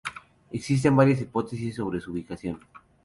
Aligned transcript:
Existen 0.51 0.95
varias 0.95 1.21
hipótesis 1.21 1.75
sobre 1.75 1.99
su 2.01 2.11
ubicación. 2.11 2.59